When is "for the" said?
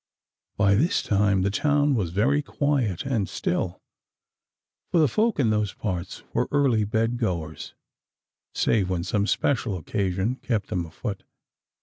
4.89-5.07